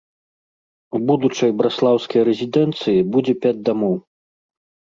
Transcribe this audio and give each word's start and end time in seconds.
У 0.99 1.01
будучай 1.09 1.53
браслаўскай 1.59 2.21
рэзідэнцыі 2.31 3.07
будзе 3.17 3.33
пяць 3.45 3.55
дамоў. 3.71 3.95